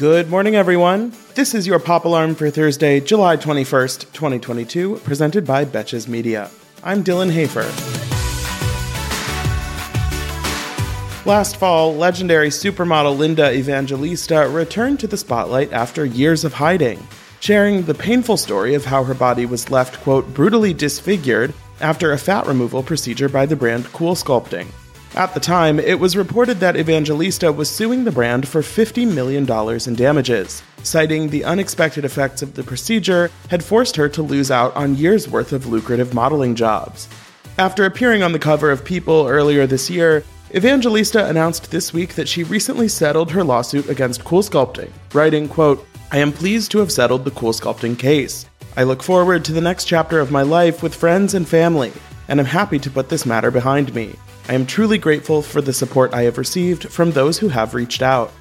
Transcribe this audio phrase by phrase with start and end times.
[0.00, 1.12] Good morning, everyone.
[1.34, 6.50] This is your Pop Alarm for Thursday, July 21st, 2022, presented by Betches Media.
[6.82, 7.66] I'm Dylan Hafer.
[11.28, 17.06] Last fall, legendary supermodel Linda Evangelista returned to the spotlight after years of hiding,
[17.40, 22.18] sharing the painful story of how her body was left, quote, brutally disfigured after a
[22.18, 24.68] fat removal procedure by the brand Cool Sculpting.
[25.16, 29.44] At the time, it was reported that Evangelista was suing the brand for $50 million
[29.88, 34.74] in damages, citing the unexpected effects of the procedure had forced her to lose out
[34.76, 37.08] on years' worth of lucrative modeling jobs.
[37.58, 40.22] After appearing on the cover of People earlier this year,
[40.54, 45.84] Evangelista announced this week that she recently settled her lawsuit against Cool Sculpting, writing, quote,
[46.12, 48.46] I am pleased to have settled the Cool Sculpting case.
[48.76, 51.92] I look forward to the next chapter of my life with friends and family,
[52.28, 54.14] and am happy to put this matter behind me.
[54.48, 58.02] I am truly grateful for the support I have received from those who have reached
[58.02, 58.32] out.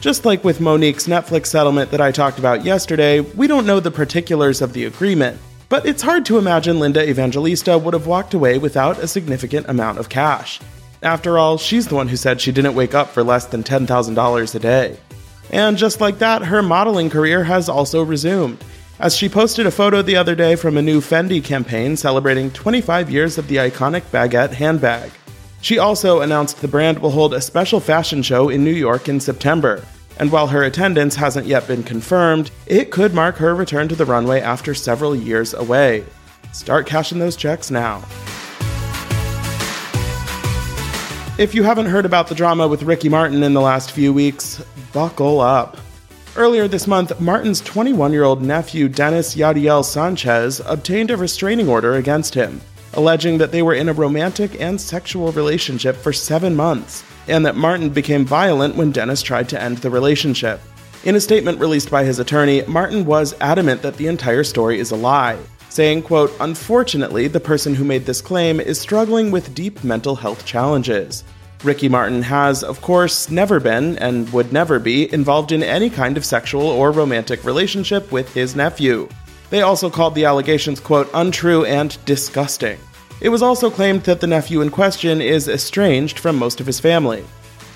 [0.00, 3.90] Just like with Mo'Nique's Netflix settlement that I talked about yesterday, we don't know the
[3.90, 8.58] particulars of the agreement, but it's hard to imagine Linda Evangelista would have walked away
[8.58, 10.60] without a significant amount of cash.
[11.02, 14.54] After all, she's the one who said she didn't wake up for less than $10,000
[14.54, 14.98] a day.
[15.50, 18.62] And just like that, her modeling career has also resumed,
[18.98, 23.10] as she posted a photo the other day from a new Fendi campaign celebrating 25
[23.10, 25.10] years of the iconic baguette handbag.
[25.66, 29.18] She also announced the brand will hold a special fashion show in New York in
[29.18, 29.82] September.
[30.16, 34.04] And while her attendance hasn't yet been confirmed, it could mark her return to the
[34.04, 36.04] runway after several years away.
[36.52, 38.04] Start cashing those checks now.
[41.36, 44.62] If you haven't heard about the drama with Ricky Martin in the last few weeks,
[44.92, 45.78] buckle up.
[46.36, 51.94] Earlier this month, Martin's 21 year old nephew Dennis Yadiel Sanchez obtained a restraining order
[51.94, 52.60] against him
[52.96, 57.56] alleging that they were in a romantic and sexual relationship for seven months, and that
[57.56, 60.60] Martin became violent when Dennis tried to end the relationship.
[61.04, 64.90] In a statement released by his attorney, Martin was adamant that the entire story is
[64.90, 69.84] a lie, saying, quote, Unfortunately, the person who made this claim is struggling with deep
[69.84, 71.22] mental health challenges.
[71.62, 76.16] Ricky Martin has, of course, never been, and would never be, involved in any kind
[76.16, 79.08] of sexual or romantic relationship with his nephew.
[79.50, 82.78] They also called the allegations, quote, untrue and disgusting.
[83.20, 86.80] It was also claimed that the nephew in question is estranged from most of his
[86.80, 87.24] family.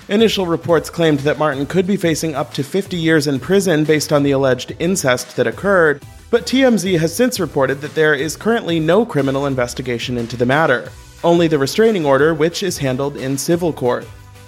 [0.09, 4.11] Initial reports claimed that Martin could be facing up to 50 years in prison based
[4.11, 8.79] on the alleged incest that occurred, but TMZ has since reported that there is currently
[8.79, 10.91] no criminal investigation into the matter,
[11.23, 14.05] only the restraining order, which is handled in civil court.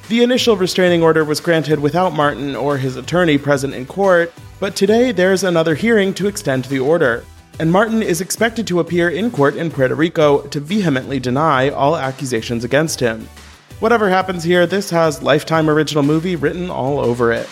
[0.10, 4.76] The initial restraining order was granted without Martin or his attorney present in court, but
[4.76, 7.24] today there's another hearing to extend the order
[7.60, 11.96] and Martin is expected to appear in court in Puerto Rico to vehemently deny all
[11.96, 13.28] accusations against him.
[13.80, 17.48] Whatever happens here, this has Lifetime Original Movie written all over it.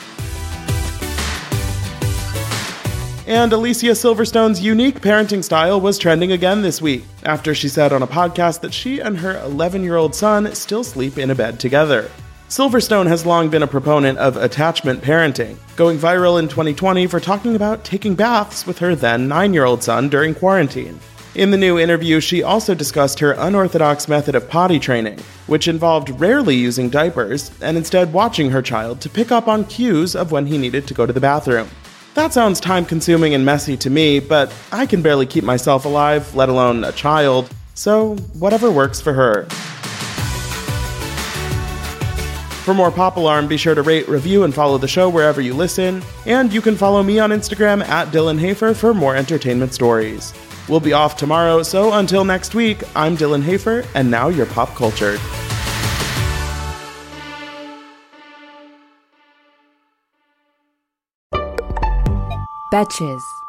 [3.28, 8.02] And Alicia Silverstone's unique parenting style was trending again this week after she said on
[8.02, 11.60] a podcast that she and her 11 year old son still sleep in a bed
[11.60, 12.10] together.
[12.52, 17.56] Silverstone has long been a proponent of attachment parenting, going viral in 2020 for talking
[17.56, 21.00] about taking baths with her then nine year old son during quarantine.
[21.34, 25.18] In the new interview, she also discussed her unorthodox method of potty training,
[25.48, 30.14] which involved rarely using diapers and instead watching her child to pick up on cues
[30.14, 31.70] of when he needed to go to the bathroom.
[32.16, 36.36] That sounds time consuming and messy to me, but I can barely keep myself alive,
[36.36, 39.48] let alone a child, so whatever works for her.
[42.64, 45.56] For more Pop Alarm, be sure to rate, review, and follow the show wherever you
[45.56, 46.04] listen.
[46.28, 50.32] And you can follow me on Instagram at Dylan Hafer for more entertainment stories.
[50.70, 54.70] We'll be off tomorrow, so until next week, I'm Dylan Hafer, and now you're pop
[54.76, 55.20] cultured.
[62.72, 63.41] Betches.